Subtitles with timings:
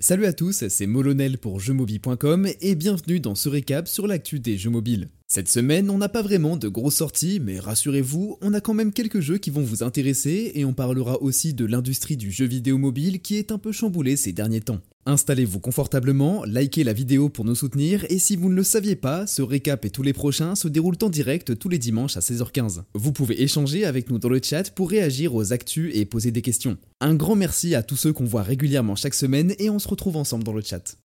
[0.00, 4.56] Salut à tous, c'est Molonel pour jeuxmobile.com et bienvenue dans ce récap sur l'actu des
[4.56, 5.08] jeux mobiles.
[5.26, 8.92] Cette semaine, on n'a pas vraiment de grosses sorties, mais rassurez-vous, on a quand même
[8.92, 12.78] quelques jeux qui vont vous intéresser et on parlera aussi de l'industrie du jeu vidéo
[12.78, 14.80] mobile qui est un peu chamboulée ces derniers temps.
[15.08, 19.26] Installez-vous confortablement, likez la vidéo pour nous soutenir et si vous ne le saviez pas,
[19.26, 22.82] ce récap et tous les prochains se déroulent en direct tous les dimanches à 16h15.
[22.92, 26.42] Vous pouvez échanger avec nous dans le chat pour réagir aux actus et poser des
[26.42, 26.76] questions.
[27.00, 30.18] Un grand merci à tous ceux qu'on voit régulièrement chaque semaine et on se retrouve
[30.18, 30.98] ensemble dans le chat.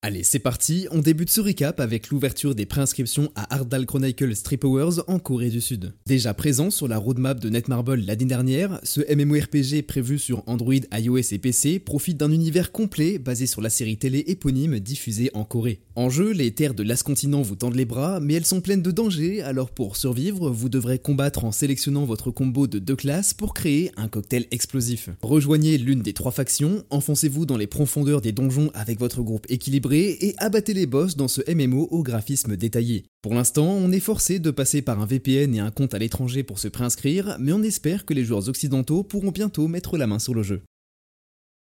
[0.00, 4.62] Allez, c'est parti, on débute ce recap avec l'ouverture des préinscriptions à Ardal Chronicle Strip
[4.62, 5.92] Hours en Corée du Sud.
[6.06, 11.32] Déjà présent sur la roadmap de Netmarble l'année dernière, ce MMORPG prévu sur Android, iOS
[11.32, 15.80] et PC profite d'un univers complet basé sur la série télé éponyme diffusée en Corée.
[15.96, 18.92] En jeu, les terres de l'As-Continent vous tendent les bras, mais elles sont pleines de
[18.92, 23.52] dangers, alors pour survivre, vous devrez combattre en sélectionnant votre combo de deux classes pour
[23.52, 25.10] créer un cocktail explosif.
[25.22, 29.87] Rejoignez l'une des trois factions, enfoncez-vous dans les profondeurs des donjons avec votre groupe équilibré
[29.96, 33.06] et abattez les boss dans ce MMO au graphisme détaillé.
[33.22, 36.42] Pour l'instant, on est forcé de passer par un VPN et un compte à l'étranger
[36.42, 40.18] pour se préinscrire, mais on espère que les joueurs occidentaux pourront bientôt mettre la main
[40.18, 40.62] sur le jeu.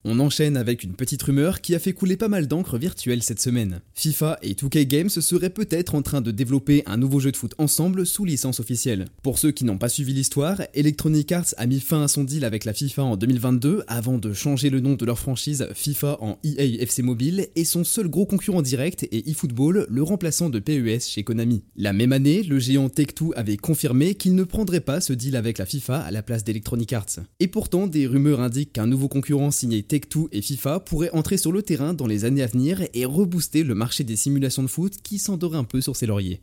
[0.09, 3.41] On enchaîne avec une petite rumeur qui a fait couler pas mal d'encre virtuelle cette
[3.41, 3.81] semaine.
[3.97, 7.57] FIFA et 2K Games seraient peut-être en train de développer un nouveau jeu de foot
[7.59, 9.07] ensemble sous licence officielle.
[9.25, 12.45] Pour ceux qui n'ont pas suivi l'histoire, Electronic Arts a mis fin à son deal
[12.45, 16.39] avec la FIFA en 2022 avant de changer le nom de leur franchise FIFA en
[16.45, 21.05] EA FC Mobile et son seul gros concurrent direct est eFootball, le remplaçant de PES
[21.09, 21.65] chez Konami.
[21.75, 25.59] La même année, le géant Take-Two avait confirmé qu'il ne prendrait pas ce deal avec
[25.59, 27.19] la FIFA à la place d'Electronic Arts.
[27.41, 31.53] Et pourtant, des rumeurs indiquent qu'un nouveau concurrent signé Take-Two et FIFA pourraient entrer sur
[31.53, 34.93] le terrain dans les années à venir et rebooster le marché des simulations de foot
[35.03, 36.43] qui s'endort un peu sur ses lauriers.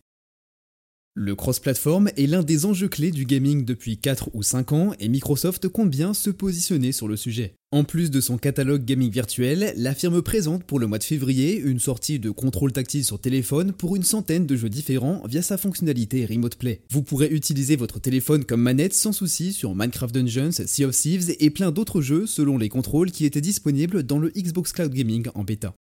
[1.16, 5.10] Le cross-platform est l'un des enjeux clés du gaming depuis 4 ou 5 ans et
[5.10, 7.54] Microsoft compte bien se positionner sur le sujet.
[7.72, 11.60] En plus de son catalogue gaming virtuel, la firme présente pour le mois de février
[11.60, 15.58] une sortie de contrôle tactile sur téléphone pour une centaine de jeux différents via sa
[15.58, 16.82] fonctionnalité Remote Play.
[16.90, 21.36] Vous pourrez utiliser votre téléphone comme manette sans souci sur Minecraft Dungeons, Sea of Thieves
[21.40, 25.28] et plein d'autres jeux selon les contrôles qui étaient disponibles dans le Xbox Cloud Gaming
[25.36, 25.76] en bêta.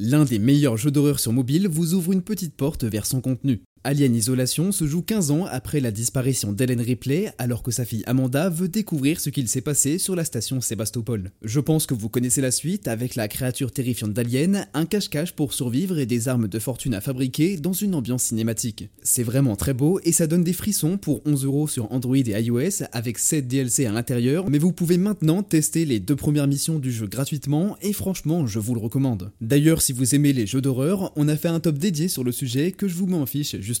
[0.00, 3.62] L'un des meilleurs jeux d'horreur sur mobile vous ouvre une petite porte vers son contenu.
[3.84, 8.04] Alien Isolation se joue 15 ans après la disparition d'Ellen Ripley alors que sa fille
[8.06, 11.32] Amanda veut découvrir ce qu'il s'est passé sur la station Sébastopol.
[11.42, 15.52] Je pense que vous connaissez la suite avec la créature terrifiante d'Alien, un cache-cache pour
[15.52, 18.88] survivre et des armes de fortune à fabriquer dans une ambiance cinématique.
[19.02, 22.40] C'est vraiment très beau et ça donne des frissons pour 11 euros sur Android et
[22.40, 26.78] iOS avec 7 DLC à l'intérieur, mais vous pouvez maintenant tester les deux premières missions
[26.78, 29.32] du jeu gratuitement et franchement je vous le recommande.
[29.40, 32.30] D'ailleurs si vous aimez les jeux d'horreur, on a fait un top dédié sur le
[32.30, 33.71] sujet que je vous mets en fiche juste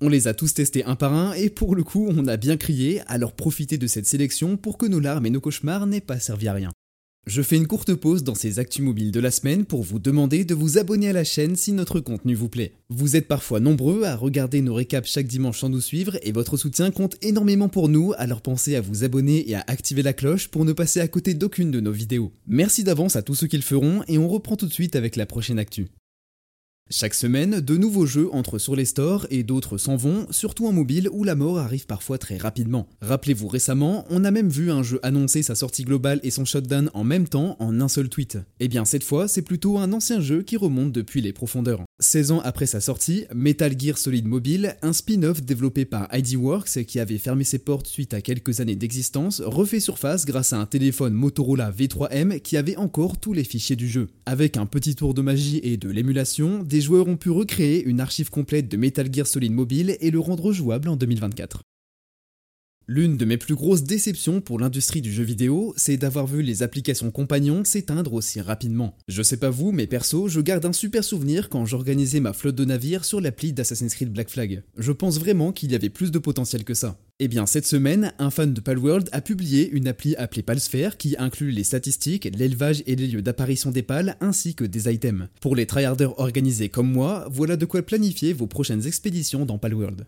[0.00, 2.56] On les a tous testés un par un et pour le coup on a bien
[2.56, 6.20] crié, alors profitez de cette sélection pour que nos larmes et nos cauchemars n'aient pas
[6.20, 6.70] servi à rien.
[7.24, 10.44] Je fais une courte pause dans ces actus mobiles de la semaine pour vous demander
[10.44, 12.72] de vous abonner à la chaîne si notre contenu vous plaît.
[12.88, 16.56] Vous êtes parfois nombreux à regarder nos récaps chaque dimanche sans nous suivre et votre
[16.56, 20.48] soutien compte énormément pour nous, alors pensez à vous abonner et à activer la cloche
[20.48, 22.32] pour ne passer à côté d'aucune de nos vidéos.
[22.48, 25.14] Merci d'avance à tous ceux qui le feront et on reprend tout de suite avec
[25.14, 25.90] la prochaine actu.
[26.94, 30.72] Chaque semaine, de nouveaux jeux entrent sur les stores et d'autres s'en vont, surtout en
[30.72, 32.86] mobile où la mort arrive parfois très rapidement.
[33.00, 36.90] Rappelez-vous récemment, on a même vu un jeu annoncer sa sortie globale et son shutdown
[36.92, 38.36] en même temps en un seul tweet.
[38.60, 41.82] Eh bien cette fois, c'est plutôt un ancien jeu qui remonte depuis les profondeurs.
[42.02, 46.98] 16 ans après sa sortie, Metal Gear Solid Mobile, un spin-off développé par IDWorks qui
[46.98, 51.14] avait fermé ses portes suite à quelques années d'existence, refait surface grâce à un téléphone
[51.14, 54.08] Motorola V3M qui avait encore tous les fichiers du jeu.
[54.26, 58.00] Avec un petit tour de magie et de l'émulation, des joueurs ont pu recréer une
[58.00, 61.62] archive complète de Metal Gear Solid Mobile et le rendre jouable en 2024.
[62.88, 66.64] L'une de mes plus grosses déceptions pour l'industrie du jeu vidéo, c'est d'avoir vu les
[66.64, 68.96] applications compagnons s'éteindre aussi rapidement.
[69.06, 72.56] Je sais pas vous, mais perso, je garde un super souvenir quand j'organisais ma flotte
[72.56, 74.64] de navires sur l'appli d'Assassin's Creed Black Flag.
[74.76, 76.98] Je pense vraiment qu'il y avait plus de potentiel que ça.
[77.20, 81.14] Eh bien, cette semaine, un fan de Palworld a publié une appli appelée Palsphere qui
[81.18, 85.28] inclut les statistiques, l'élevage et les lieux d'apparition des pales ainsi que des items.
[85.40, 90.06] Pour les tryharders organisés comme moi, voilà de quoi planifier vos prochaines expéditions dans Palworld.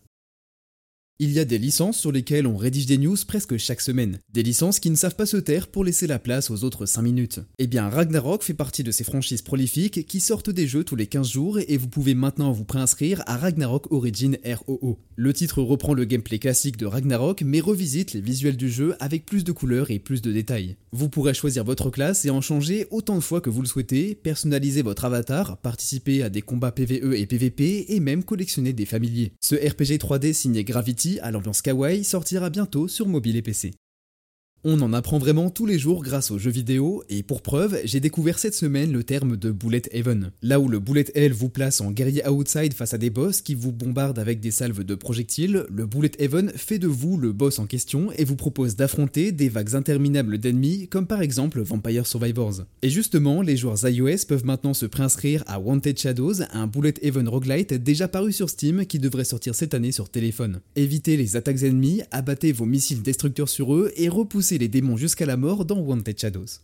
[1.21, 4.19] Il y a des licences sur lesquelles on rédige des news presque chaque semaine.
[4.33, 7.03] Des licences qui ne savent pas se taire pour laisser la place aux autres 5
[7.03, 7.39] minutes.
[7.59, 11.07] Eh bien, Ragnarok fait partie de ces franchises prolifiques qui sortent des jeux tous les
[11.07, 14.99] 15 jours et vous pouvez maintenant vous préinscrire à Ragnarok Origin ROO.
[15.15, 19.25] Le titre reprend le gameplay classique de Ragnarok mais revisite les visuels du jeu avec
[19.25, 20.75] plus de couleurs et plus de détails.
[20.91, 24.17] Vous pourrez choisir votre classe et en changer autant de fois que vous le souhaitez,
[24.17, 29.33] personnaliser votre avatar, participer à des combats PvE et PvP et même collectionner des familiers.
[29.41, 33.73] Ce RPG 3D signé Gravity à l'ambiance kawaii sortira bientôt sur mobile et PC.
[34.67, 38.01] On en apprend vraiment tous les jours grâce aux jeux vidéo, et pour preuve, j'ai
[38.01, 40.31] découvert cette semaine le terme de Bullet Heaven.
[40.41, 43.55] Là où le Bullet Hell vous place en guerrier outside face à des boss qui
[43.55, 47.59] vous bombardent avec des salves de projectiles, le Bullet Heaven fait de vous le boss
[47.59, 52.63] en question et vous propose d'affronter des vagues interminables d'ennemis, comme par exemple Vampire Survivors.
[52.81, 57.29] Et justement, les joueurs iOS peuvent maintenant se préinscrire à Wanted Shadows, un Bullet Heaven
[57.29, 60.61] roguelite déjà paru sur Steam qui devrait sortir cette année sur téléphone.
[60.75, 65.27] Évitez les attaques ennemies, abattez vos missiles destructeurs sur eux et repoussez les démons jusqu'à
[65.27, 66.61] la mort dans Wanted Shadows.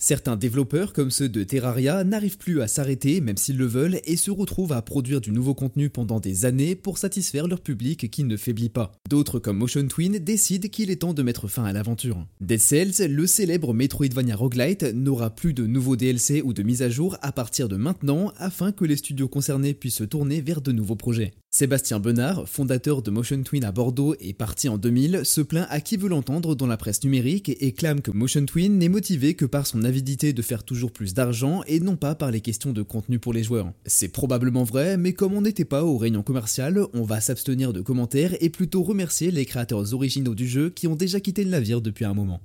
[0.00, 4.16] Certains développeurs, comme ceux de Terraria, n'arrivent plus à s'arrêter même s'ils le veulent et
[4.16, 8.22] se retrouvent à produire du nouveau contenu pendant des années pour satisfaire leur public qui
[8.22, 8.92] ne faiblit pas.
[9.10, 12.24] D'autres, comme Motion Twin, décident qu'il est temps de mettre fin à l'aventure.
[12.40, 16.90] Dead Cells, le célèbre Metroidvania roguelite, n'aura plus de nouveaux DLC ou de mises à
[16.90, 20.70] jour à partir de maintenant afin que les studios concernés puissent se tourner vers de
[20.70, 21.32] nouveaux projets.
[21.58, 25.80] Sébastien Benard, fondateur de Motion Twin à Bordeaux et parti en 2000, se plaint à
[25.80, 29.44] qui veut l'entendre dans la presse numérique et clame que Motion Twin n'est motivé que
[29.44, 32.82] par son avidité de faire toujours plus d'argent et non pas par les questions de
[32.82, 33.72] contenu pour les joueurs.
[33.86, 37.80] C'est probablement vrai, mais comme on n'était pas au réunion commercial, on va s'abstenir de
[37.80, 41.80] commentaires et plutôt remercier les créateurs originaux du jeu qui ont déjà quitté le navire
[41.80, 42.40] depuis un moment.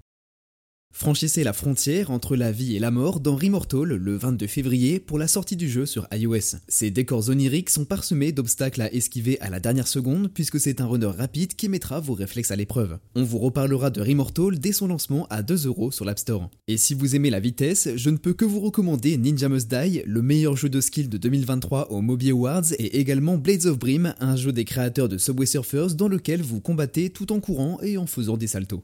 [0.96, 5.18] Franchissez la frontière entre la vie et la mort dans Remortal le 22 février pour
[5.18, 6.58] la sortie du jeu sur iOS.
[6.68, 10.86] Ces décors oniriques sont parsemés d'obstacles à esquiver à la dernière seconde puisque c'est un
[10.86, 13.00] runner rapide qui mettra vos réflexes à l'épreuve.
[13.16, 16.52] On vous reparlera de Remortal dès son lancement à 2€ sur l'App Store.
[16.68, 20.04] Et si vous aimez la vitesse, je ne peux que vous recommander Ninja Must Die,
[20.06, 24.14] le meilleur jeu de skill de 2023 au Moby Awards et également Blades of Brim,
[24.20, 27.98] un jeu des créateurs de Subway Surfers dans lequel vous combattez tout en courant et
[27.98, 28.84] en faisant des saltos.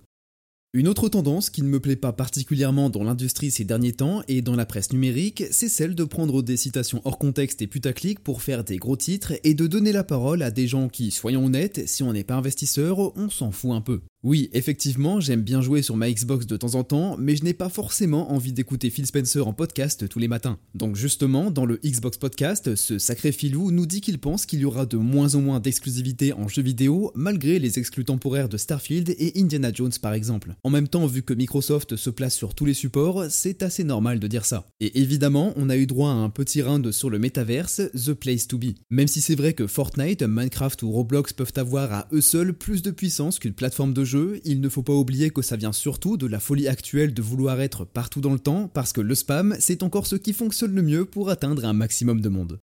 [0.71, 4.43] Une autre tendance qui ne me plaît pas particulièrement dans l'industrie ces derniers temps et
[4.43, 8.43] dans la presse numérique, c'est celle de prendre des citations hors contexte et putaclic pour
[8.43, 11.89] faire des gros titres et de donner la parole à des gens qui, soyons honnêtes,
[11.89, 14.01] si on n'est pas investisseur, on s'en fout un peu.
[14.21, 17.53] Oui, effectivement, j'aime bien jouer sur ma Xbox de temps en temps, mais je n'ai
[17.53, 20.59] pas forcément envie d'écouter Phil Spencer en podcast tous les matins.
[20.75, 24.65] Donc justement, dans le Xbox Podcast, ce sacré filou nous dit qu'il pense qu'il y
[24.65, 29.15] aura de moins en moins d'exclusivité en jeux vidéo, malgré les exclus temporaires de Starfield
[29.17, 30.53] et Indiana Jones par exemple.
[30.65, 34.19] En même temps, vu que Microsoft se place sur tous les supports, c'est assez normal
[34.19, 34.67] de dire ça.
[34.81, 38.49] Et évidemment, on a eu droit à un petit round sur le métaverse, The Place
[38.49, 38.73] to Be.
[38.89, 42.81] Même si c'est vrai que Fortnite, Minecraft ou Roblox peuvent avoir à eux seuls plus
[42.81, 44.08] de puissance qu'une plateforme de
[44.45, 47.61] il ne faut pas oublier que ça vient surtout de la folie actuelle de vouloir
[47.61, 50.81] être partout dans le temps, parce que le spam, c'est encore ce qui fonctionne le
[50.81, 52.59] mieux pour atteindre un maximum de monde.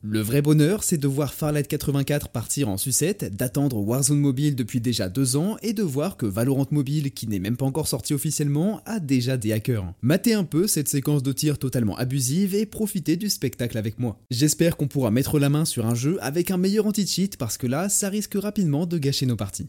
[0.00, 4.80] Le vrai bonheur, c'est de voir Farlight 84 partir en sucette, d'attendre Warzone Mobile depuis
[4.80, 8.14] déjà deux ans et de voir que Valorant Mobile, qui n'est même pas encore sorti
[8.14, 9.92] officiellement, a déjà des hackers.
[10.00, 14.20] Matez un peu cette séquence de tir totalement abusive et profitez du spectacle avec moi.
[14.30, 17.66] J'espère qu'on pourra mettre la main sur un jeu avec un meilleur anti-cheat parce que
[17.66, 19.68] là, ça risque rapidement de gâcher nos parties.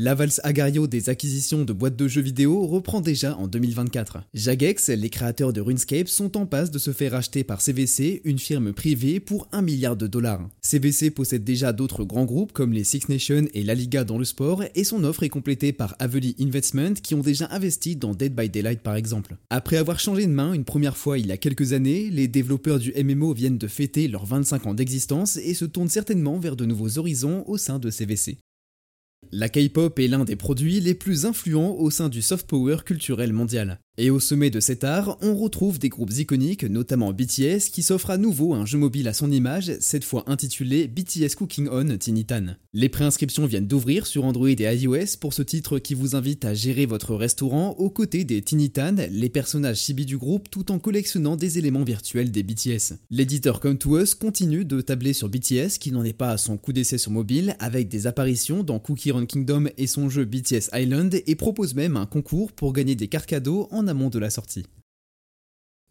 [0.00, 4.18] La valse agario des acquisitions de boîtes de jeux vidéo reprend déjà en 2024.
[4.32, 8.38] Jagex, les créateurs de RuneScape, sont en passe de se faire acheter par CVC, une
[8.38, 10.48] firme privée, pour 1 milliard de dollars.
[10.60, 14.24] CVC possède déjà d'autres grands groupes comme les Six Nations et la Liga dans le
[14.24, 18.36] sport, et son offre est complétée par Avely Investment qui ont déjà investi dans Dead
[18.36, 19.36] by Daylight par exemple.
[19.50, 22.78] Après avoir changé de main une première fois il y a quelques années, les développeurs
[22.78, 26.66] du MMO viennent de fêter leurs 25 ans d'existence et se tournent certainement vers de
[26.66, 28.38] nouveaux horizons au sein de CVC.
[29.30, 33.32] La K-pop est l'un des produits les plus influents au sein du soft power culturel
[33.32, 33.80] mondial.
[34.00, 38.10] Et au sommet de cet art, on retrouve des groupes iconiques, notamment BTS, qui s'offre
[38.10, 42.54] à nouveau un jeu mobile à son image, cette fois intitulé BTS Cooking On Tinitan.
[42.72, 46.54] Les préinscriptions viennent d'ouvrir sur Android et iOS pour ce titre qui vous invite à
[46.54, 51.34] gérer votre restaurant aux côtés des Tinitan, les personnages chibi du groupe, tout en collectionnant
[51.34, 52.94] des éléments virtuels des BTS.
[53.10, 56.56] L'éditeur Come to Us continue de tabler sur BTS, qui n'en est pas à son
[56.56, 60.70] coup d'essai sur mobile, avec des apparitions dans Cookie Run Kingdom et son jeu BTS
[60.72, 64.30] Island, et propose même un concours pour gagner des cartes cadeaux en amont de la
[64.30, 64.66] sortie.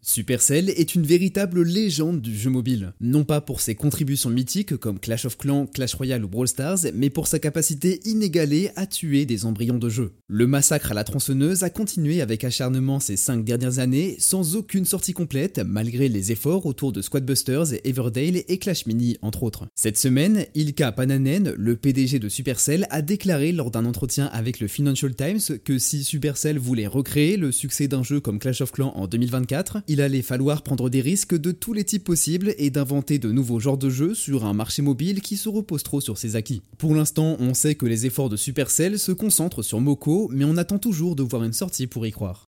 [0.09, 5.01] Supercell est une véritable légende du jeu mobile, non pas pour ses contributions mythiques comme
[5.01, 9.25] Clash of Clans, Clash Royale ou Brawl Stars, mais pour sa capacité inégalée à tuer
[9.25, 10.13] des embryons de jeu.
[10.29, 14.85] Le massacre à la tronçonneuse a continué avec acharnement ces 5 dernières années, sans aucune
[14.85, 19.67] sortie complète, malgré les efforts autour de Squadbusters, Everdale et Clash Mini entre autres.
[19.75, 24.69] Cette semaine, Ilka Pananen, le PDG de Supercell, a déclaré lors d'un entretien avec le
[24.69, 28.93] Financial Times que si Supercell voulait recréer le succès d'un jeu comme Clash of Clans
[28.95, 33.19] en 2024, il allait falloir prendre des risques de tous les types possibles et d'inventer
[33.19, 36.35] de nouveaux genres de jeux sur un marché mobile qui se repose trop sur ses
[36.35, 36.61] acquis.
[36.77, 40.57] Pour l'instant, on sait que les efforts de Supercell se concentrent sur Moko, mais on
[40.57, 42.46] attend toujours de voir une sortie pour y croire.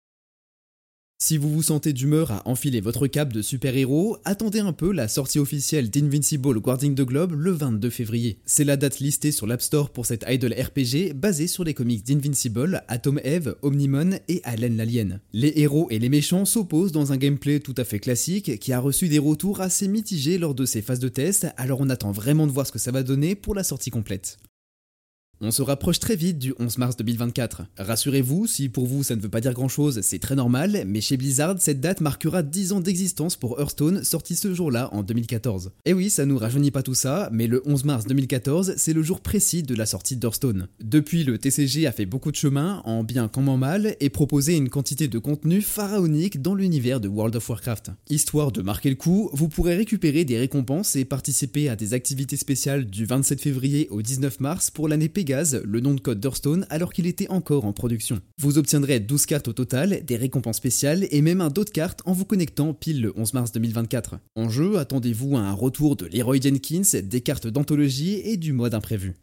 [1.23, 5.07] Si vous vous sentez d'humeur à enfiler votre cape de super-héros, attendez un peu la
[5.07, 8.39] sortie officielle d'Invincible Guarding the Globe le 22 février.
[8.47, 12.03] C'est la date listée sur l'App Store pour cette idle RPG basée sur les comics
[12.03, 15.19] d'Invincible, Atom Eve, Omnimon et Allen l'Alien.
[15.31, 18.79] Les héros et les méchants s'opposent dans un gameplay tout à fait classique qui a
[18.79, 22.47] reçu des retours assez mitigés lors de ses phases de test, alors on attend vraiment
[22.47, 24.39] de voir ce que ça va donner pour la sortie complète.
[25.43, 27.63] On se rapproche très vite du 11 mars 2024.
[27.79, 31.01] Rassurez-vous, si pour vous ça ne veut pas dire grand chose, c'est très normal, mais
[31.01, 35.71] chez Blizzard, cette date marquera 10 ans d'existence pour Hearthstone, sorti ce jour-là en 2014.
[35.86, 39.01] Et oui, ça nous rajeunit pas tout ça, mais le 11 mars 2014, c'est le
[39.01, 40.67] jour précis de la sortie d'Hearthstone.
[40.79, 44.55] Depuis, le TCG a fait beaucoup de chemin, en bien comme en mal, et proposé
[44.55, 47.89] une quantité de contenu pharaonique dans l'univers de World of Warcraft.
[48.12, 52.38] Histoire de marquer le coup, vous pourrez récupérer des récompenses et participer à des activités
[52.38, 55.30] spéciales du 27 février au 19 mars pour l'année Pégase
[55.63, 58.19] le nom de code d'Hearthstone, alors qu'il était encore en production.
[58.39, 62.13] Vous obtiendrez 12 cartes au total, des récompenses spéciales et même un de cartes en
[62.13, 64.19] vous connectant pile le 11 mars 2024.
[64.35, 68.73] En jeu, attendez-vous à un retour de Leroy Jenkins, des cartes d'anthologie et du mode
[68.73, 69.15] imprévu.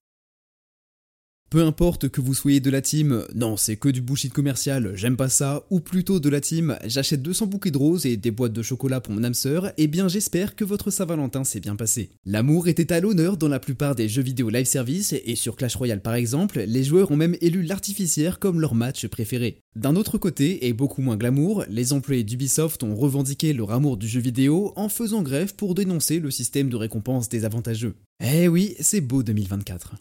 [1.51, 5.17] Peu importe que vous soyez de la team non c'est que du bullshit commercial, j'aime
[5.17, 8.53] pas ça, ou plutôt de la team j'achète 200 bouquets de roses et des boîtes
[8.53, 12.11] de chocolat pour mon âme sœur, eh bien j'espère que votre Saint-Valentin s'est bien passé.
[12.27, 15.77] L'amour était à l'honneur dans la plupart des jeux vidéo live service et sur Clash
[15.77, 19.63] Royale par exemple, les joueurs ont même élu l'artificière comme leur match préféré.
[19.75, 24.07] D'un autre côté, et beaucoup moins glamour, les employés d'Ubisoft ont revendiqué leur amour du
[24.07, 27.95] jeu vidéo en faisant grève pour dénoncer le système de récompense désavantageux.
[28.23, 29.95] Eh oui, c'est beau 2024.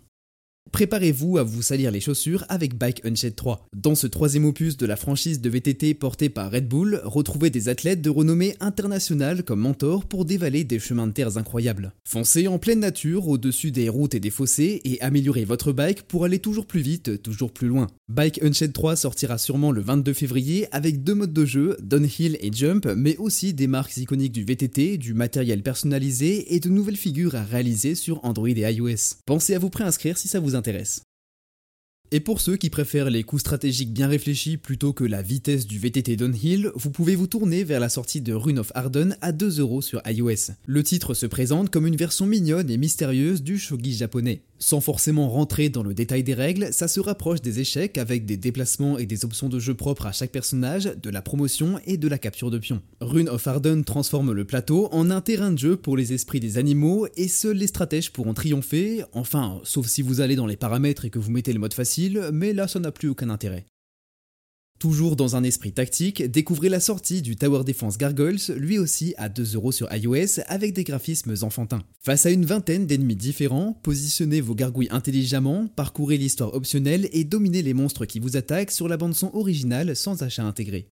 [0.77, 3.67] Préparez-vous à vous salir les chaussures avec Bike Unshed 3.
[3.75, 7.67] Dans ce troisième opus de la franchise de VTT portée par Red Bull, retrouvez des
[7.67, 11.93] athlètes de renommée internationale comme mentors pour dévaler des chemins de terre incroyables.
[12.03, 16.25] Foncez en pleine nature au-dessus des routes et des fossés et améliorez votre bike pour
[16.25, 17.88] aller toujours plus vite, toujours plus loin.
[18.07, 22.51] Bike Unshed 3 sortira sûrement le 22 février avec deux modes de jeu, Downhill et
[22.53, 27.34] Jump, mais aussi des marques iconiques du VTT, du matériel personnalisé et de nouvelles figures
[27.34, 29.15] à réaliser sur Android et iOS.
[29.25, 30.66] Pensez à vous préinscrire si ça vous intéresse.
[32.12, 35.77] Et pour ceux qui préfèrent les coups stratégiques bien réfléchis plutôt que la vitesse du
[35.77, 39.81] VTT downhill, vous pouvez vous tourner vers la sortie de Rune of Arden à 2€
[39.81, 40.53] sur iOS.
[40.65, 44.41] Le titre se présente comme une version mignonne et mystérieuse du shogi japonais.
[44.59, 48.37] Sans forcément rentrer dans le détail des règles, ça se rapproche des échecs avec des
[48.37, 52.07] déplacements et des options de jeu propres à chaque personnage, de la promotion et de
[52.07, 52.81] la capture de pions.
[52.99, 56.57] Rune of Arden transforme le plateau en un terrain de jeu pour les esprits des
[56.57, 61.05] animaux et seuls les stratèges pourront triompher, enfin, sauf si vous allez dans les paramètres
[61.05, 63.65] et que vous mettez le mode facile, mais là ça n'a plus aucun intérêt.
[64.79, 69.27] Toujours dans un esprit tactique, découvrez la sortie du Tower Defense Gargoyles, lui aussi à
[69.27, 71.81] 2€ sur iOS avec des graphismes enfantins.
[72.00, 77.63] Face à une vingtaine d'ennemis différents, positionnez vos gargouilles intelligemment, parcourez l'histoire optionnelle et dominez
[77.63, 80.91] les monstres qui vous attaquent sur la bande son originale sans achat intégré.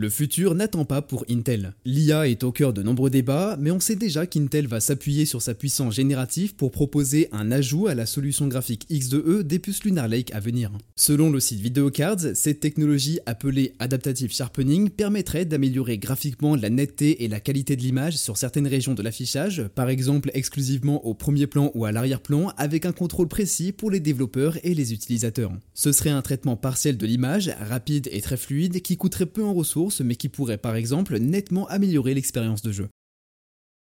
[0.00, 1.74] Le futur n'attend pas pour Intel.
[1.84, 5.42] L'IA est au cœur de nombreux débats, mais on sait déjà qu'Intel va s'appuyer sur
[5.42, 10.06] sa puissance générative pour proposer un ajout à la solution graphique X2E des puces Lunar
[10.06, 10.70] Lake à venir.
[10.94, 17.28] Selon le site VideoCards, cette technologie appelée Adaptative Sharpening permettrait d'améliorer graphiquement la netteté et
[17.28, 21.72] la qualité de l'image sur certaines régions de l'affichage, par exemple exclusivement au premier plan
[21.74, 25.50] ou à l'arrière-plan, avec un contrôle précis pour les développeurs et les utilisateurs.
[25.74, 29.52] Ce serait un traitement partiel de l'image, rapide et très fluide, qui coûterait peu en
[29.52, 32.88] ressources mais qui pourrait par exemple nettement améliorer l'expérience de jeu.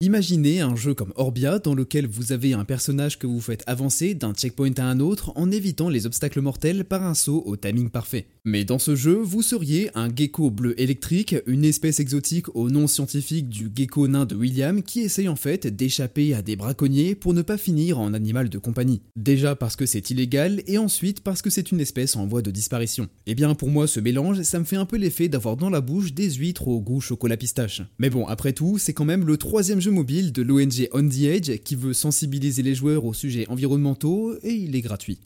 [0.00, 4.14] Imaginez un jeu comme Orbia dans lequel vous avez un personnage que vous faites avancer
[4.14, 7.90] d'un checkpoint à un autre en évitant les obstacles mortels par un saut au timing
[7.90, 8.28] parfait.
[8.44, 12.86] Mais dans ce jeu, vous seriez un gecko bleu électrique, une espèce exotique au nom
[12.86, 17.34] scientifique du gecko nain de William qui essaye en fait d'échapper à des braconniers pour
[17.34, 19.02] ne pas finir en animal de compagnie.
[19.16, 22.52] Déjà parce que c'est illégal et ensuite parce que c'est une espèce en voie de
[22.52, 23.08] disparition.
[23.26, 25.70] Et eh bien pour moi ce mélange, ça me fait un peu l'effet d'avoir dans
[25.70, 27.82] la bouche des huîtres au goût chocolat pistache.
[27.98, 31.23] Mais bon, après tout, c'est quand même le troisième jeu mobile de l'ONG On the
[31.23, 35.21] Edge qui veut sensibiliser les joueurs aux sujets environnementaux et il est gratuit.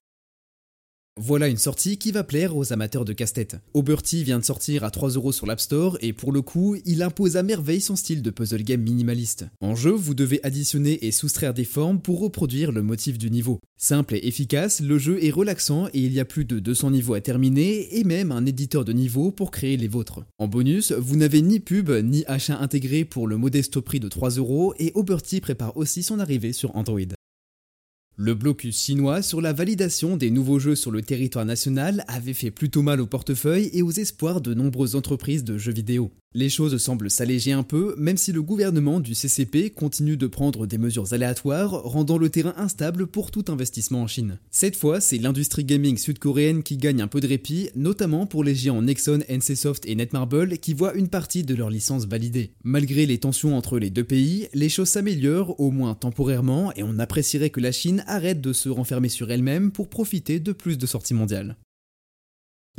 [1.21, 3.59] Voilà une sortie qui va plaire aux amateurs de casse-tête.
[3.75, 7.37] Oberty vient de sortir à 3€ sur l'App Store et pour le coup, il impose
[7.37, 9.45] à merveille son style de puzzle game minimaliste.
[9.61, 13.61] En jeu, vous devez additionner et soustraire des formes pour reproduire le motif du niveau.
[13.77, 17.15] Simple et efficace, le jeu est relaxant et il y a plus de 200 niveaux
[17.15, 20.25] à terminer et même un éditeur de niveaux pour créer les vôtres.
[20.39, 24.75] En bonus, vous n'avez ni pub ni achat intégré pour le modeste prix de 3€
[24.79, 27.01] et Oberty prépare aussi son arrivée sur Android.
[28.17, 32.51] Le blocus chinois sur la validation des nouveaux jeux sur le territoire national avait fait
[32.51, 36.13] plutôt mal au portefeuille et aux espoirs de nombreuses entreprises de jeux vidéo.
[36.35, 40.67] Les choses semblent s'alléger un peu, même si le gouvernement du CCP continue de prendre
[40.67, 44.39] des mesures aléatoires, rendant le terrain instable pour tout investissement en Chine.
[44.51, 48.55] Cette fois, c'est l'industrie gaming sud-coréenne qui gagne un peu de répit, notamment pour les
[48.55, 52.53] géants Nexon, NCSoft et Netmarble qui voient une partie de leur licence validée.
[52.65, 56.99] Malgré les tensions entre les deux pays, les choses s'améliorent, au moins temporairement, et on
[56.99, 60.87] apprécierait que la Chine arrête de se renfermer sur elle-même pour profiter de plus de
[60.87, 61.57] sorties mondiales.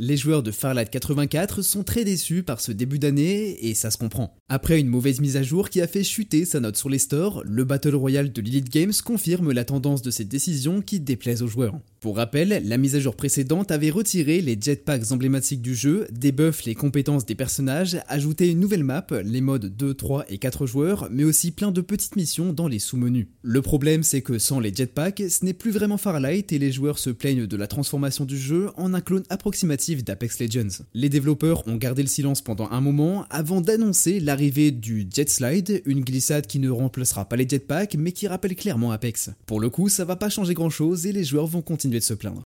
[0.00, 3.96] Les joueurs de Farlight 84 sont très déçus par ce début d'année et ça se
[3.96, 4.36] comprend.
[4.48, 7.44] Après une mauvaise mise à jour qui a fait chuter sa note sur les stores,
[7.44, 11.46] le Battle Royale de Lilith Games confirme la tendance de cette décision qui déplaise aux
[11.46, 11.78] joueurs.
[12.00, 16.64] Pour rappel, la mise à jour précédente avait retiré les jetpacks emblématiques du jeu, débuff
[16.64, 21.08] les compétences des personnages, ajouté une nouvelle map, les modes 2, 3 et 4 joueurs,
[21.12, 23.28] mais aussi plein de petites missions dans les sous-menus.
[23.42, 26.98] Le problème c'est que sans les jetpacks, ce n'est plus vraiment Farlight et les joueurs
[26.98, 30.84] se plaignent de la transformation du jeu en un clone approximatif d'Apex Legends.
[30.94, 35.82] Les développeurs ont gardé le silence pendant un moment avant d'annoncer l'arrivée du Jet Slide,
[35.84, 39.30] une glissade qui ne remplacera pas les jetpacks mais qui rappelle clairement Apex.
[39.46, 42.04] Pour le coup, ça va pas changer grand chose et les joueurs vont continuer de
[42.04, 42.42] se plaindre.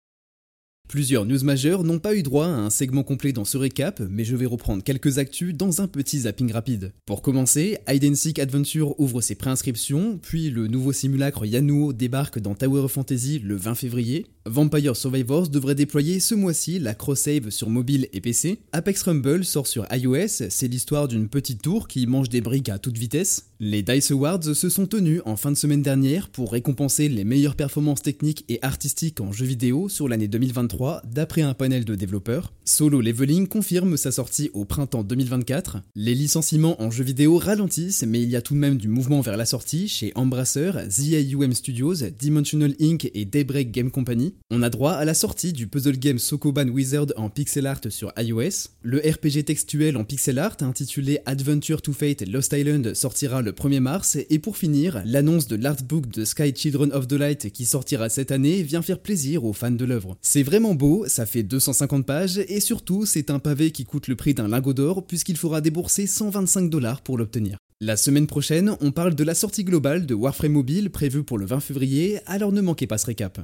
[0.92, 4.24] Plusieurs news majeures n'ont pas eu droit à un segment complet dans ce récap, mais
[4.24, 6.92] je vais reprendre quelques actus dans un petit zapping rapide.
[7.06, 12.54] Pour commencer, Hide Seek Adventure ouvre ses préinscriptions, puis le nouveau simulacre Yanuo débarque dans
[12.54, 17.70] Tower of Fantasy le 20 février, Vampire Survivors devrait déployer ce mois-ci la cross-save sur
[17.70, 22.28] mobile et PC, Apex Rumble sort sur iOS, c'est l'histoire d'une petite tour qui mange
[22.28, 25.82] des briques à toute vitesse, les DICE Awards se sont tenus en fin de semaine
[25.82, 31.02] dernière pour récompenser les meilleures performances techniques et artistiques en jeux vidéo sur l'année 2023
[31.04, 32.52] d'après un panel de développeurs.
[32.64, 35.78] Solo Leveling confirme sa sortie au printemps 2024.
[35.94, 39.20] Les licenciements en jeux vidéo ralentissent mais il y a tout de même du mouvement
[39.20, 43.12] vers la sortie chez Embracer, ZAUM Studios, Dimensional Inc.
[43.14, 44.34] et Daybreak Game Company.
[44.50, 48.12] On a droit à la sortie du puzzle game Sokoban Wizard en pixel art sur
[48.18, 48.70] iOS.
[48.82, 53.80] Le RPG textuel en pixel art intitulé Adventure to Fate Lost Island sortira le 1er
[53.80, 58.08] mars, et pour finir, l'annonce de l'artbook de Sky Children of the Light qui sortira
[58.08, 60.16] cette année vient faire plaisir aux fans de l'œuvre.
[60.20, 64.16] C'est vraiment beau, ça fait 250 pages, et surtout c'est un pavé qui coûte le
[64.16, 67.56] prix d'un lingot d'or puisqu'il faudra débourser 125 dollars pour l'obtenir.
[67.80, 71.46] La semaine prochaine, on parle de la sortie globale de Warframe Mobile prévue pour le
[71.46, 73.40] 20 février, alors ne manquez pas ce récap.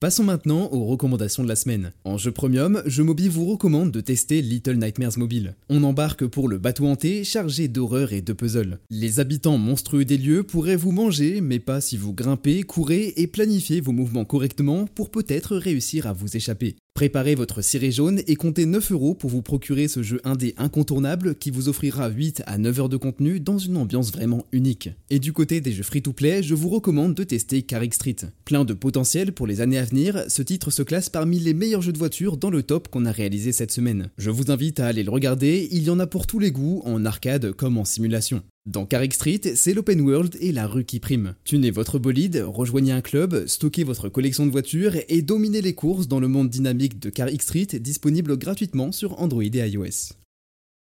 [0.00, 1.92] Passons maintenant aux recommandations de la semaine.
[2.04, 5.54] En jeu premium, Jeux Mobile vous recommande de tester Little Nightmares Mobile.
[5.68, 8.78] On embarque pour le bateau hanté chargé d'horreur et de puzzle.
[8.88, 13.26] Les habitants monstrueux des lieux pourraient vous manger, mais pas si vous grimpez, courez et
[13.26, 16.76] planifiez vos mouvements correctement pour peut-être réussir à vous échapper.
[16.94, 21.34] Préparez votre ciré jaune et comptez 9 euros pour vous procurer ce jeu indé incontournable
[21.34, 24.90] qui vous offrira 8 à 9 heures de contenu dans une ambiance vraiment unique.
[25.08, 28.16] Et du côté des jeux free-to-play, je vous recommande de tester Carrick Street.
[28.44, 31.80] Plein de potentiel pour les années à venir, ce titre se classe parmi les meilleurs
[31.80, 34.10] jeux de voiture dans le top qu'on a réalisé cette semaine.
[34.18, 36.82] Je vous invite à aller le regarder, il y en a pour tous les goûts,
[36.84, 38.42] en arcade comme en simulation.
[38.66, 41.34] Dans Carrick Street, c'est l'open world et la rue qui prime.
[41.44, 46.08] Tunez votre bolide, rejoignez un club, stockez votre collection de voitures et dominez les courses
[46.08, 50.12] dans le monde dynamique de Carrick Street disponible gratuitement sur Android et iOS.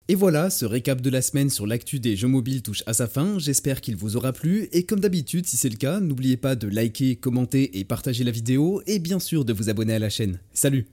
[0.07, 3.07] Et voilà, ce récap de la semaine sur l'actu des jeux mobiles touche à sa
[3.07, 6.55] fin, j'espère qu'il vous aura plu, et comme d'habitude, si c'est le cas, n'oubliez pas
[6.55, 10.09] de liker, commenter et partager la vidéo, et bien sûr de vous abonner à la
[10.09, 10.39] chaîne.
[10.53, 10.87] Salut